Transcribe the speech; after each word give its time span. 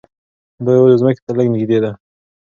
دا 0.63 0.71
یوازې 0.77 0.95
ځمکې 1.01 1.21
ته 1.25 1.31
لږ 1.37 1.47
نږدې 1.53 1.79
ده. 1.83 1.91